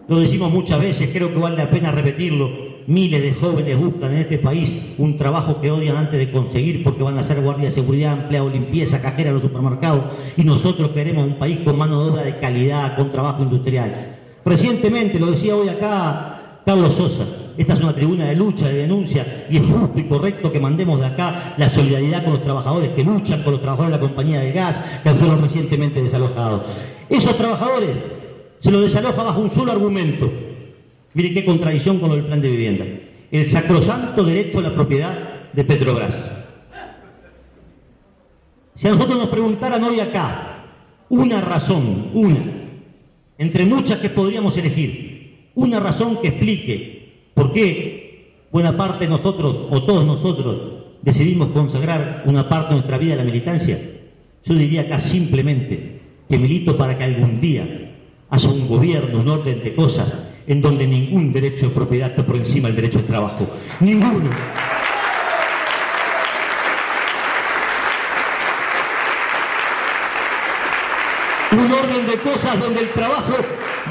Lo 0.06 0.20
decimos 0.20 0.50
muchas 0.52 0.80
veces, 0.80 1.10
creo 1.12 1.32
que 1.32 1.38
vale 1.38 1.56
la 1.56 1.70
pena 1.70 1.92
repetirlo. 1.92 2.67
Miles 2.88 3.20
de 3.20 3.34
jóvenes 3.34 3.78
buscan 3.78 4.14
en 4.14 4.20
este 4.20 4.38
país 4.38 4.74
un 4.96 5.18
trabajo 5.18 5.60
que 5.60 5.70
odian 5.70 5.94
antes 5.94 6.18
de 6.18 6.30
conseguir 6.30 6.82
porque 6.82 7.02
van 7.02 7.18
a 7.18 7.22
ser 7.22 7.42
guardia 7.42 7.66
de 7.66 7.70
seguridad, 7.70 8.18
empleado 8.18 8.48
limpieza, 8.48 9.02
cajera 9.02 9.28
en 9.28 9.34
los 9.34 9.42
supermercados 9.42 10.04
y 10.38 10.42
nosotros 10.42 10.92
queremos 10.92 11.26
un 11.26 11.34
país 11.34 11.58
con 11.66 11.76
mano 11.76 12.02
de 12.02 12.10
obra 12.10 12.22
de 12.22 12.38
calidad, 12.38 12.96
con 12.96 13.12
trabajo 13.12 13.42
industrial. 13.42 14.16
Recientemente, 14.42 15.20
lo 15.20 15.32
decía 15.32 15.54
hoy 15.54 15.68
acá 15.68 16.62
Carlos 16.64 16.94
Sosa, 16.94 17.26
esta 17.58 17.74
es 17.74 17.80
una 17.80 17.94
tribuna 17.94 18.24
de 18.24 18.36
lucha, 18.36 18.68
de 18.68 18.78
denuncia, 18.78 19.46
y 19.50 19.58
es 19.58 19.66
justo 19.66 20.00
y 20.00 20.04
correcto 20.04 20.50
que 20.50 20.58
mandemos 20.58 20.98
de 20.98 21.08
acá 21.08 21.56
la 21.58 21.68
solidaridad 21.68 22.24
con 22.24 22.32
los 22.32 22.42
trabajadores 22.42 22.88
que 22.96 23.04
luchan, 23.04 23.42
con 23.42 23.52
los 23.52 23.60
trabajadores 23.60 23.98
de 23.98 24.02
la 24.02 24.08
compañía 24.08 24.40
de 24.40 24.52
gas, 24.52 24.80
que 25.04 25.10
fueron 25.10 25.42
recientemente 25.42 26.02
desalojados. 26.02 26.62
Esos 27.10 27.36
trabajadores 27.36 27.90
se 28.60 28.70
los 28.70 28.80
desaloja 28.80 29.22
bajo 29.22 29.42
un 29.42 29.50
solo 29.50 29.72
argumento, 29.72 30.47
Mire 31.18 31.34
qué 31.34 31.44
contradicción 31.44 31.98
con 31.98 32.12
el 32.12 32.26
plan 32.26 32.40
de 32.40 32.48
vivienda. 32.48 32.86
El 33.32 33.50
sacrosanto 33.50 34.22
derecho 34.22 34.60
a 34.60 34.62
la 34.62 34.72
propiedad 34.72 35.50
de 35.52 35.64
Petrobras. 35.64 36.14
Si 38.76 38.86
a 38.86 38.92
nosotros 38.92 39.18
nos 39.18 39.28
preguntaran 39.28 39.82
hoy 39.82 39.98
acá 39.98 40.62
una 41.08 41.40
razón, 41.40 42.10
una, 42.14 42.38
entre 43.36 43.66
muchas 43.66 43.98
que 43.98 44.10
podríamos 44.10 44.56
elegir, 44.58 45.48
una 45.56 45.80
razón 45.80 46.18
que 46.22 46.28
explique 46.28 47.30
por 47.34 47.52
qué 47.52 48.44
buena 48.52 48.76
parte 48.76 49.06
de 49.06 49.10
nosotros 49.10 49.66
o 49.70 49.82
todos 49.82 50.06
nosotros 50.06 50.84
decidimos 51.02 51.48
consagrar 51.48 52.22
una 52.26 52.48
parte 52.48 52.68
de 52.68 52.74
nuestra 52.76 52.96
vida 52.96 53.14
a 53.14 53.16
la 53.16 53.24
militancia, 53.24 53.76
yo 54.44 54.54
diría 54.54 54.82
acá 54.82 55.00
simplemente 55.00 56.00
que 56.28 56.38
milito 56.38 56.78
para 56.78 56.96
que 56.96 57.02
algún 57.02 57.40
día 57.40 57.96
haya 58.30 58.48
un 58.48 58.68
gobierno, 58.68 59.18
un 59.18 59.28
orden 59.28 59.64
de 59.64 59.74
cosas 59.74 60.27
en 60.48 60.62
donde 60.62 60.86
ningún 60.86 61.30
derecho 61.32 61.68
de 61.68 61.74
propiedad 61.74 62.10
está 62.10 62.24
por 62.24 62.36
encima 62.36 62.68
del 62.68 62.76
derecho 62.76 62.98
al 62.98 63.04
trabajo. 63.04 63.46
Ninguno. 63.80 64.30
Un 71.52 71.72
orden 71.72 72.06
de 72.06 72.14
cosas 72.16 72.58
donde 72.58 72.80
el 72.80 72.88
trabajo 72.90 73.34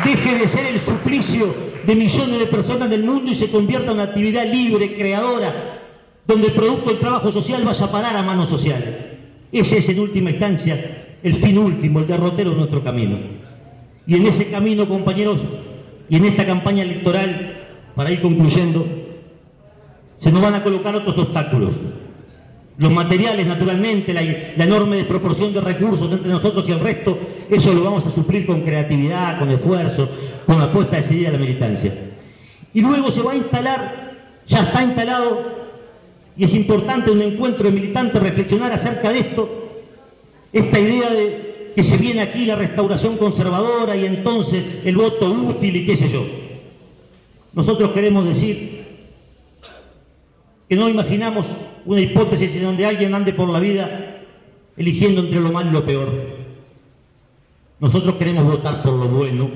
deje 0.04 0.36
de 0.36 0.48
ser 0.48 0.66
el 0.66 0.80
suplicio 0.82 1.54
de 1.86 1.96
millones 1.96 2.40
de 2.40 2.48
personas 2.48 2.90
del 2.90 3.04
mundo 3.04 3.32
y 3.32 3.36
se 3.36 3.50
convierta 3.50 3.92
en 3.92 3.94
una 3.94 4.04
actividad 4.04 4.46
libre, 4.52 4.96
creadora, 4.96 5.80
donde 6.26 6.48
el 6.48 6.54
producto 6.54 6.90
del 6.90 7.00
trabajo 7.00 7.32
social 7.32 7.64
vaya 7.64 7.86
a 7.86 7.92
parar 7.92 8.18
a 8.18 8.24
mano 8.24 8.46
social. 8.46 9.18
Ese 9.52 9.78
es 9.78 9.90
en 9.90 10.00
última 10.00 10.32
instancia 10.32 11.06
el 11.24 11.36
fin 11.36 11.58
último, 11.58 12.00
el 12.00 12.08
derrotero 12.08 12.52
de 12.52 12.58
nuestro 12.58 12.84
camino. 12.84 13.18
Y 14.06 14.16
en 14.16 14.26
ese 14.26 14.50
camino, 14.50 14.88
compañeros, 14.88 15.42
y 16.10 16.16
en 16.16 16.26
esta 16.26 16.46
campaña 16.46 16.84
electoral, 16.84 17.56
para 17.96 18.12
ir 18.12 18.22
concluyendo, 18.22 18.86
se 20.20 20.32
nos 20.32 20.42
van 20.42 20.56
a 20.56 20.64
colocar 20.64 20.96
otros 20.96 21.18
obstáculos. 21.18 21.72
Los 22.78 22.92
materiales, 22.92 23.46
naturalmente, 23.48 24.14
la, 24.14 24.22
enorme 24.22 24.98
desproporción 24.98 25.54
de 25.54 25.62
recursos 25.62 26.12
entre 26.12 26.32
nosotros 26.32 26.68
y 26.70 26.72
el 26.72 26.80
resto, 26.80 27.18
eso 27.50 27.74
lo 27.74 27.84
vamos 27.84 28.06
a 28.06 28.12
suplir 28.12 28.46
con 28.46 28.62
creatividad, 28.62 29.40
con 29.40 29.50
esfuerzo, 29.50 30.10
con 30.46 30.62
apuesta 30.62 30.98
decidida 30.98 31.30
a 31.30 31.32
la 31.34 31.40
militancia. 31.40 31.94
Y 32.74 32.82
luego 32.82 33.10
se 33.10 33.22
va 33.22 33.32
a 33.32 33.36
instalar, 33.36 34.14
ya 34.48 34.62
está 34.62 34.84
instalado, 34.84 35.58
y 36.38 36.44
es 36.44 36.54
importante 36.54 37.10
un 37.10 37.22
encuentro 37.22 37.66
de 37.66 37.72
militantes 37.72 38.22
reflexionar 38.22 38.72
acerca 38.72 39.12
de 39.12 39.20
esto, 39.20 39.70
esta 40.54 40.80
idea 40.80 41.10
de 41.10 41.47
que 41.78 41.84
se 41.84 41.96
viene 41.96 42.22
aquí 42.22 42.44
la 42.44 42.56
restauración 42.56 43.18
conservadora 43.18 43.96
y 43.96 44.04
entonces 44.04 44.66
el 44.84 44.98
voto 44.98 45.30
útil 45.30 45.76
y 45.76 45.86
qué 45.86 45.96
sé 45.96 46.10
yo. 46.10 46.26
Nosotros 47.54 47.92
queremos 47.92 48.26
decir 48.26 48.84
que 50.68 50.76
no 50.76 50.90
imaginamos 50.90 51.46
una 51.86 52.02
hipótesis 52.02 52.52
en 52.56 52.64
donde 52.64 52.88
alguien 52.88 53.14
ande 53.14 53.32
por 53.32 53.48
la 53.48 53.60
vida 53.60 54.24
eligiendo 54.76 55.22
entre 55.22 55.40
lo 55.40 55.52
malo 55.52 55.70
y 55.70 55.74
lo 55.74 55.86
peor. 55.86 56.10
Nosotros 57.80 58.16
queremos 58.16 58.44
votar 58.46 58.82
por 58.82 58.94
lo 58.94 59.08
bueno 59.08 59.48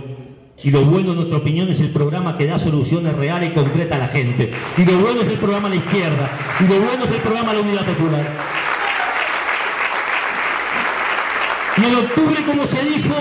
y 0.64 0.70
lo 0.70 0.86
bueno, 0.86 1.14
en 1.14 1.16
nuestra 1.16 1.40
opinión, 1.40 1.70
es 1.70 1.80
el 1.80 1.90
programa 1.90 2.38
que 2.38 2.46
da 2.46 2.60
soluciones 2.60 3.16
reales 3.16 3.50
y 3.50 3.54
concretas 3.56 3.98
a 3.98 4.00
la 4.00 4.08
gente. 4.10 4.54
Y 4.78 4.86
lo 4.86 5.00
bueno 5.00 5.24
es 5.24 5.28
el 5.28 5.40
programa 5.40 5.70
a 5.70 5.72
la 5.72 5.78
izquierda. 5.78 6.30
Y 6.60 6.64
lo 6.66 6.82
bueno 6.82 7.06
es 7.06 7.10
el 7.10 7.22
programa 7.22 7.50
a 7.50 7.54
la 7.56 7.62
unidad 7.62 7.84
popular. 7.84 8.71
Y 11.82 11.86
en 11.86 11.96
octubre, 11.96 12.36
como 12.46 12.68
se 12.68 12.84
dijo, 12.86 13.16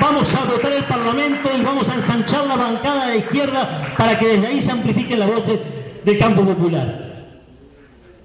vamos 0.00 0.34
a 0.34 0.44
votar 0.44 0.72
el 0.72 0.84
Parlamento 0.84 1.48
y 1.56 1.62
vamos 1.62 1.88
a 1.88 1.94
ensanchar 1.94 2.46
la 2.46 2.56
bancada 2.56 3.08
de 3.08 3.18
izquierda 3.18 3.94
para 3.96 4.18
que 4.18 4.26
desde 4.26 4.46
ahí 4.48 4.62
se 4.62 4.70
amplifiquen 4.72 5.20
las 5.20 5.30
voces 5.30 5.60
del 6.04 6.18
campo 6.18 6.42
popular. 6.42 7.28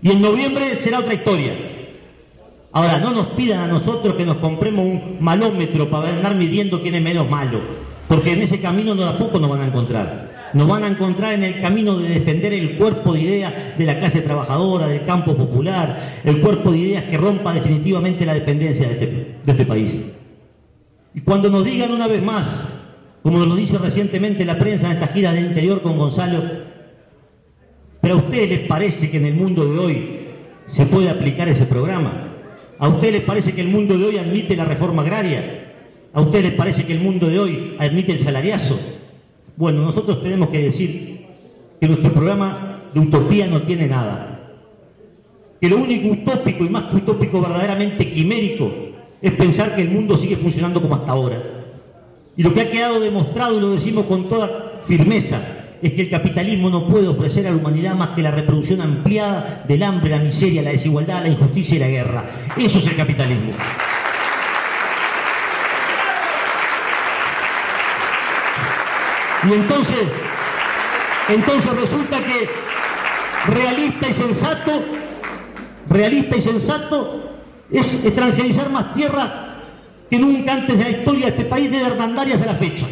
Y 0.01 0.11
en 0.11 0.21
noviembre 0.21 0.79
será 0.81 0.99
otra 0.99 1.13
historia. 1.13 1.53
Ahora, 2.71 2.97
no 2.97 3.11
nos 3.11 3.27
pidan 3.27 3.59
a 3.59 3.67
nosotros 3.67 4.15
que 4.15 4.25
nos 4.25 4.37
compremos 4.37 4.85
un 4.85 5.17
malómetro 5.19 5.89
para 5.89 6.09
andar 6.09 6.35
midiendo 6.35 6.81
quién 6.81 6.95
es 6.95 7.01
menos 7.01 7.29
malo, 7.29 7.59
porque 8.07 8.33
en 8.33 8.41
ese 8.41 8.59
camino 8.59 8.95
no 8.95 9.05
a 9.05 9.17
poco 9.17 9.39
nos 9.39 9.49
van 9.49 9.61
a 9.61 9.65
encontrar 9.67 10.35
nos 10.55 10.69
van 10.69 10.85
a 10.85 10.87
encontrar 10.87 11.33
en 11.33 11.43
el 11.43 11.61
camino 11.61 11.97
de 11.97 12.07
defender 12.07 12.53
el 12.53 12.77
cuerpo 12.77 13.11
de 13.11 13.19
ideas 13.19 13.53
de 13.77 13.85
la 13.85 13.99
clase 13.99 14.21
trabajadora, 14.21 14.87
del 14.87 15.03
campo 15.05 15.35
popular, 15.35 16.21
el 16.23 16.39
cuerpo 16.39 16.71
de 16.71 16.77
ideas 16.77 17.03
que 17.03 17.17
rompa 17.17 17.53
definitivamente 17.53 18.25
la 18.25 18.35
dependencia 18.35 18.87
de 18.87 18.93
este, 18.93 19.34
este 19.51 19.65
país. 19.65 19.99
Y 21.13 21.21
cuando 21.21 21.49
nos 21.49 21.63
digan 21.63 21.91
una 21.91 22.07
vez 22.07 22.21
más, 22.21 22.49
como 23.23 23.39
nos 23.39 23.47
lo 23.47 23.55
dice 23.55 23.77
recientemente 23.77 24.45
la 24.45 24.59
prensa 24.59 24.87
en 24.87 24.93
esta 24.93 25.07
gira 25.07 25.31
del 25.31 25.45
interior 25.45 25.81
con 25.81 25.97
Gonzalo, 25.97 26.43
pero 28.01 28.15
a 28.15 28.17
ustedes 28.17 28.49
les 28.49 28.59
parece 28.67 29.09
que 29.09 29.17
en 29.17 29.25
el 29.25 29.33
mundo 29.33 29.65
de 29.65 29.79
hoy 29.79 30.19
se 30.67 30.85
puede 30.85 31.09
aplicar 31.09 31.49
ese 31.49 31.65
programa. 31.65 32.33
¿A 32.77 32.87
ustedes 32.87 33.13
les 33.13 33.23
parece 33.23 33.53
que 33.53 33.61
el 33.61 33.69
mundo 33.69 33.97
de 33.97 34.05
hoy 34.05 34.17
admite 34.17 34.55
la 34.55 34.65
reforma 34.65 35.01
agraria? 35.01 35.73
¿A 36.13 36.21
ustedes 36.21 36.45
les 36.45 36.53
parece 36.53 36.85
que 36.85 36.93
el 36.93 36.99
mundo 36.99 37.27
de 37.27 37.39
hoy 37.39 37.75
admite 37.79 38.11
el 38.11 38.19
salariazo? 38.19 38.79
Bueno, 39.57 39.81
nosotros 39.81 40.21
tenemos 40.21 40.49
que 40.49 40.61
decir 40.61 41.25
que 41.79 41.87
nuestro 41.87 42.13
programa 42.13 42.81
de 42.93 42.99
utopía 42.99 43.47
no 43.47 43.63
tiene 43.63 43.87
nada. 43.87 44.53
Que 45.59 45.69
lo 45.69 45.77
único 45.77 46.09
utópico 46.09 46.63
y 46.63 46.69
más 46.69 46.91
que 46.91 46.97
utópico 46.97 47.41
verdaderamente 47.41 48.11
quimérico 48.11 48.84
es 49.27 49.33
pensar 49.33 49.75
que 49.75 49.81
el 49.81 49.89
mundo 49.89 50.17
sigue 50.17 50.37
funcionando 50.37 50.79
como 50.79 50.93
hasta 50.93 51.11
ahora. 51.11 51.41
Y 52.37 52.43
lo 52.43 52.53
que 52.53 52.61
ha 52.61 52.69
quedado 52.69 52.99
demostrado, 52.99 53.57
y 53.57 53.61
lo 53.61 53.71
decimos 53.71 54.05
con 54.05 54.29
toda 54.29 54.83
firmeza, 54.85 55.41
es 55.81 55.93
que 55.93 56.03
el 56.03 56.09
capitalismo 56.11 56.69
no 56.69 56.87
puede 56.87 57.07
ofrecer 57.07 57.47
a 57.47 57.49
la 57.49 57.55
humanidad 57.55 57.95
más 57.95 58.09
que 58.09 58.21
la 58.21 58.29
reproducción 58.29 58.81
ampliada 58.81 59.63
del 59.67 59.81
hambre, 59.81 60.11
la 60.11 60.19
miseria, 60.19 60.61
la 60.61 60.69
desigualdad, 60.71 61.23
la 61.23 61.29
injusticia 61.29 61.75
y 61.75 61.79
la 61.79 61.87
guerra. 61.87 62.25
Eso 62.55 62.77
es 62.77 62.85
el 62.85 62.95
capitalismo. 62.95 63.51
Y 69.49 69.53
entonces, 69.53 70.07
entonces 71.29 71.71
resulta 71.81 72.17
que 72.19 72.47
realista 73.51 74.07
y 74.07 74.13
sensato, 74.13 74.83
realista 75.89 76.37
y 76.37 76.41
sensato 76.41 77.34
es 77.71 78.05
extranjerizar 78.05 78.69
más 78.69 78.93
tierras 78.93 79.29
que 80.09 80.19
nunca 80.19 80.53
antes 80.53 80.77
de 80.77 80.83
la 80.83 80.89
historia 80.91 81.25
de 81.25 81.31
este 81.31 81.45
país 81.45 81.71
de 81.71 81.81
Hernandarias 81.81 82.41
a 82.41 82.45
la 82.45 82.55
fecha. 82.55 82.85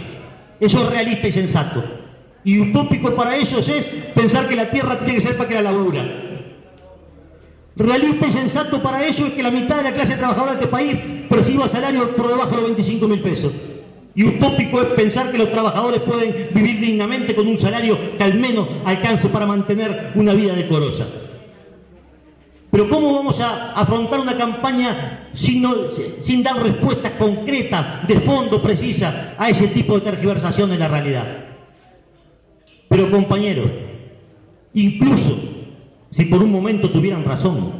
Eso 0.59 0.83
es 0.83 0.89
realista 0.89 1.27
y 1.27 1.31
sensato. 1.31 1.83
Y 2.43 2.59
utópico 2.59 3.15
para 3.15 3.37
ellos 3.37 3.67
es 3.69 3.85
pensar 4.15 4.47
que 4.47 4.55
la 4.55 4.69
tierra 4.69 4.99
tiene 4.99 5.15
que 5.15 5.21
ser 5.21 5.37
para 5.37 5.49
que 5.49 5.55
la 5.55 5.61
labura. 5.61 6.03
Realista 7.75 8.27
y 8.27 8.31
sensato 8.31 8.81
para 8.83 9.05
ellos 9.05 9.27
es 9.29 9.33
que 9.33 9.43
la 9.43 9.51
mitad 9.51 9.77
de 9.77 9.83
la 9.83 9.93
clase 9.93 10.15
trabajadora 10.15 10.53
de 10.53 10.59
este 10.59 10.69
país 10.69 10.97
perciba 11.29 11.67
salario 11.67 12.15
por 12.15 12.27
debajo 12.27 12.51
de 12.51 12.57
los 12.57 12.65
25 12.65 13.07
mil 13.07 13.21
pesos. 13.21 13.51
Y 14.15 14.25
utópico 14.25 14.81
es 14.81 14.89
pensar 14.89 15.31
que 15.31 15.39
los 15.39 15.49
trabajadores 15.51 16.01
pueden 16.01 16.49
vivir 16.53 16.79
dignamente 16.79 17.33
con 17.33 17.47
un 17.47 17.57
salario 17.57 17.97
que 18.15 18.23
al 18.23 18.35
menos 18.35 18.67
alcance 18.85 19.27
para 19.29 19.47
mantener 19.47 20.11
una 20.13 20.33
vida 20.33 20.53
decorosa. 20.53 21.07
Pero 22.73 22.89
¿cómo 22.89 23.13
vamos 23.13 23.39
a 23.39 23.73
afrontar 23.73 24.19
una 24.19 24.35
campaña 24.35 25.29
sin, 25.35 25.63
sin 26.17 26.41
dar 26.41 26.59
respuestas 26.59 27.11
concretas, 27.19 28.07
de 28.07 28.19
fondo, 28.21 28.63
precisas, 28.63 29.13
a 29.37 29.47
ese 29.47 29.67
tipo 29.67 29.93
de 29.93 30.01
tergiversación 30.01 30.71
de 30.71 30.79
la 30.79 30.87
realidad? 30.87 31.27
Pero 32.89 33.11
compañeros, 33.11 33.69
incluso 34.73 35.37
si 36.09 36.25
por 36.25 36.41
un 36.41 36.51
momento 36.51 36.89
tuvieran 36.89 37.25
razón, 37.25 37.73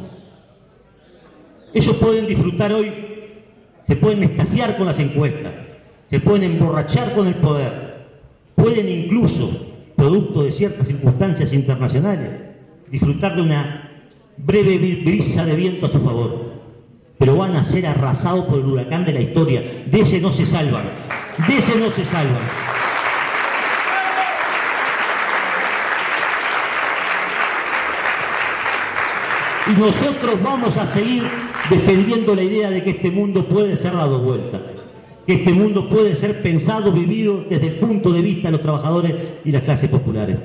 ellos 1.72 1.96
pueden 1.96 2.28
disfrutar 2.28 2.72
hoy, 2.72 2.92
se 3.88 3.96
pueden 3.96 4.22
escasear 4.22 4.76
con 4.76 4.86
las 4.86 5.00
encuestas, 5.00 5.54
se 6.08 6.20
pueden 6.20 6.52
emborrachar 6.52 7.16
con 7.16 7.26
el 7.26 7.34
poder, 7.34 8.06
pueden 8.54 8.88
incluso, 8.88 9.50
producto 9.96 10.44
de 10.44 10.52
ciertas 10.52 10.86
circunstancias 10.86 11.52
internacionales, 11.52 12.30
disfrutar 12.92 13.34
de 13.34 13.42
una 13.42 13.90
breve 14.36 14.78
brisa 15.04 15.44
de 15.44 15.56
viento 15.56 15.86
a 15.86 15.90
su 15.90 16.00
favor, 16.00 16.54
pero 17.18 17.36
van 17.36 17.56
a 17.56 17.64
ser 17.64 17.86
arrasados 17.86 18.46
por 18.46 18.58
el 18.58 18.66
huracán 18.66 19.04
de 19.04 19.12
la 19.12 19.20
historia. 19.20 19.84
De 19.86 20.00
ese 20.00 20.20
no 20.20 20.32
se 20.32 20.46
salvan, 20.46 20.84
de 21.48 21.58
ese 21.58 21.76
no 21.76 21.90
se 21.90 22.04
salvan. 22.04 22.42
Y 29.66 29.80
nosotros 29.80 30.42
vamos 30.42 30.76
a 30.76 30.86
seguir 30.88 31.22
defendiendo 31.70 32.34
la 32.34 32.42
idea 32.42 32.70
de 32.70 32.84
que 32.84 32.90
este 32.90 33.10
mundo 33.10 33.48
puede 33.48 33.78
ser 33.78 33.94
dado 33.94 34.18
vuelta, 34.18 34.60
que 35.26 35.34
este 35.34 35.54
mundo 35.54 35.88
puede 35.88 36.14
ser 36.14 36.42
pensado, 36.42 36.92
vivido 36.92 37.44
desde 37.48 37.68
el 37.68 37.74
punto 37.76 38.12
de 38.12 38.20
vista 38.20 38.48
de 38.48 38.52
los 38.52 38.60
trabajadores 38.60 39.14
y 39.42 39.50
las 39.50 39.64
clases 39.64 39.88
populares. 39.88 40.36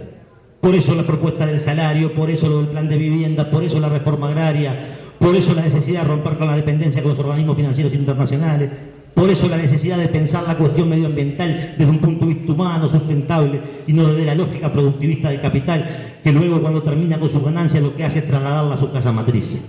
Por 0.61 0.75
eso 0.75 0.93
la 0.93 1.07
propuesta 1.07 1.45
del 1.45 1.59
salario, 1.59 2.13
por 2.13 2.29
eso 2.29 2.49
lo 2.49 2.57
del 2.57 2.67
plan 2.67 2.89
de 2.89 2.97
vivienda, 2.97 3.49
por 3.49 3.63
eso 3.63 3.79
la 3.79 3.89
reforma 3.89 4.27
agraria, 4.27 4.97
por 5.17 5.35
eso 5.35 5.53
la 5.53 5.61
necesidad 5.61 6.01
de 6.01 6.07
romper 6.09 6.37
con 6.37 6.47
la 6.47 6.55
dependencia 6.55 7.01
con 7.01 7.11
los 7.11 7.19
organismos 7.19 7.55
financieros 7.55 7.93
internacionales, 7.93 8.69
por 9.13 9.29
eso 9.29 9.47
la 9.47 9.57
necesidad 9.57 9.97
de 9.97 10.07
pensar 10.07 10.43
la 10.47 10.57
cuestión 10.57 10.89
medioambiental 10.89 11.75
desde 11.77 11.91
un 11.91 11.99
punto 11.99 12.25
de 12.25 12.33
vista 12.33 12.51
humano, 12.53 12.89
sustentable, 12.89 13.61
y 13.87 13.93
no 13.93 14.07
desde 14.07 14.25
la 14.25 14.35
lógica 14.35 14.71
productivista 14.71 15.29
del 15.29 15.41
capital, 15.41 16.19
que 16.23 16.31
luego 16.31 16.61
cuando 16.61 16.83
termina 16.83 17.19
con 17.19 17.29
sus 17.29 17.43
ganancias 17.43 17.83
lo 17.83 17.95
que 17.95 18.05
hace 18.05 18.19
es 18.19 18.27
trasladarla 18.27 18.75
a 18.75 18.79
su 18.79 18.91
casa 18.91 19.11
matriz. 19.11 19.61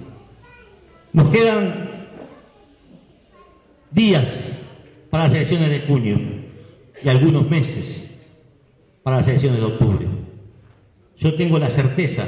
Nos 1.13 1.29
quedan 1.31 1.91
días 3.91 4.29
para 5.11 5.25
las 5.25 5.35
elecciones 5.35 5.71
de 5.71 5.81
junio 5.81 6.19
y 7.03 7.09
algunos 7.09 7.49
meses 7.49 8.09
para 9.03 9.17
las 9.17 9.29
elecciones 9.29 9.61
de 9.61 9.67
octubre. 9.67 10.20
Yo 11.21 11.35
tengo 11.35 11.59
la 11.59 11.69
certeza 11.69 12.25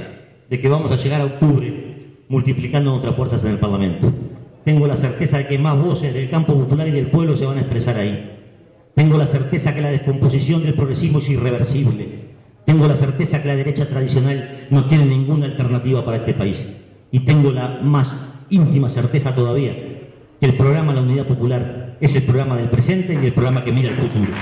de 0.51 0.61
que 0.61 0.69
vamos 0.69 0.93
a 0.93 0.97
llegar 0.97 1.23
a 1.23 1.25
octubre 1.25 2.21
multiplicando 2.29 2.91
nuestras 2.91 3.17
fuerzas 3.17 3.43
en 3.43 3.53
el 3.53 3.59
Parlamento. 3.59 4.13
Tengo 4.65 4.87
la 4.87 4.97
certeza 4.97 5.39
de 5.39 5.47
que 5.47 5.59
más 5.59 5.79
voces 5.83 6.13
del 6.13 6.29
campo 6.29 6.53
popular 6.53 6.87
y 6.87 6.91
del 6.91 7.07
pueblo 7.07 7.35
se 7.39 7.47
van 7.47 7.57
a 7.57 7.63
expresar 7.63 7.97
ahí. 7.97 8.31
Tengo 8.95 9.17
la 9.17 9.27
certeza 9.27 9.75
que 9.75 9.81
la 9.81 9.89
descomposición 9.89 10.63
del 10.63 10.75
progresismo 10.75 11.21
es 11.21 11.29
irreversible. 11.31 12.07
Tengo 12.67 12.87
la 12.87 12.97
certeza 12.97 13.41
que 13.41 13.49
la 13.49 13.57
derecha 13.57 13.89
tradicional 13.89 14.67
no 14.69 14.85
tiene 14.85 15.07
ninguna 15.07 15.47
alternativa 15.47 16.05
para 16.05 16.19
este 16.19 16.35
país. 16.35 16.67
Y 17.11 17.21
tengo 17.21 17.51
la 17.51 17.81
más 17.83 18.15
íntima 18.51 18.91
certeza 18.91 19.35
todavía 19.35 19.73
que 20.39 20.47
el 20.47 20.55
programa 20.55 20.93
La 20.93 21.01
Unidad 21.01 21.27
Popular 21.27 21.97
es 21.99 22.15
el 22.15 22.25
programa 22.25 22.57
del 22.57 22.69
presente 22.69 23.15
y 23.15 23.25
el 23.25 23.33
programa 23.33 23.65
que 23.65 23.73
mira 23.73 23.89
el 23.89 23.97
futuro. 23.97 24.33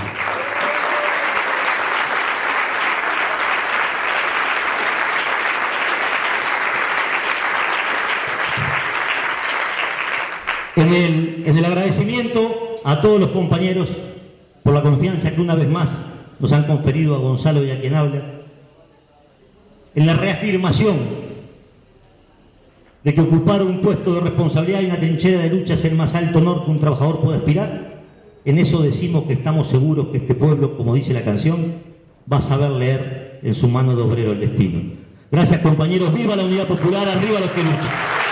En 10.91 10.97
el, 10.97 11.43
en 11.45 11.57
el, 11.57 11.63
agradecimiento 11.63 12.75
a 12.83 13.01
todos 13.01 13.17
los 13.17 13.29
compañeros 13.29 13.87
por 14.61 14.73
la 14.73 14.81
confianza 14.81 15.31
que 15.31 15.39
una 15.39 15.55
vez 15.55 15.69
más 15.69 15.89
nos 16.37 16.51
han 16.51 16.65
conferido 16.65 17.15
a 17.15 17.19
Gonzalo 17.19 17.63
y 17.63 17.71
a 17.71 17.79
quien 17.79 17.95
habla, 17.95 18.21
en 19.95 20.05
la 20.05 20.15
reafirmación 20.15 20.97
de 23.05 23.13
que 23.13 23.21
ocupar 23.21 23.63
un 23.63 23.79
puesto 23.79 24.15
de 24.15 24.19
responsabilidad 24.19 24.81
y 24.81 24.87
una 24.87 24.99
trinchera 24.99 25.43
de 25.43 25.49
lucha 25.49 25.75
es 25.75 25.85
el 25.85 25.95
más 25.95 26.13
alto 26.13 26.39
honor 26.39 26.65
que 26.65 26.71
un 26.71 26.79
trabajador 26.81 27.21
puede 27.21 27.37
aspirar, 27.37 28.01
en 28.43 28.57
eso 28.57 28.81
decimos 28.81 29.23
que 29.23 29.33
estamos 29.33 29.69
seguros 29.69 30.07
que 30.07 30.17
este 30.17 30.35
pueblo, 30.35 30.75
como 30.75 30.95
dice 30.95 31.13
la 31.13 31.23
canción, 31.23 31.75
va 32.31 32.37
a 32.37 32.41
saber 32.41 32.71
leer 32.71 33.39
en 33.43 33.55
su 33.55 33.69
mano 33.69 33.95
de 33.95 34.01
obrero 34.01 34.33
el 34.33 34.41
destino. 34.41 34.81
Gracias 35.31 35.61
compañeros, 35.61 36.13
viva 36.13 36.35
la 36.35 36.43
unidad 36.43 36.67
popular, 36.67 37.07
arriba 37.07 37.39
los 37.39 37.51
que 37.51 37.63
luchan. 37.63 38.30